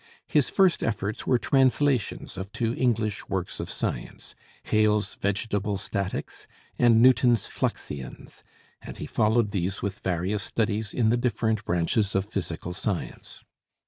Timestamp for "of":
2.35-2.51, 3.59-3.69, 12.15-12.25